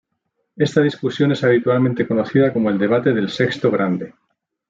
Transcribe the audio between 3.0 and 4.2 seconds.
del sexto grande.